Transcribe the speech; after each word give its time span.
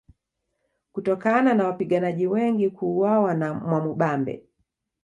Kutokana 0.93 1.53
na 1.53 1.63
wapiganaji 1.67 2.27
wengi 2.27 2.69
kuuawa 2.69 3.33
na 3.33 3.53
Mwamubambe 3.53 4.43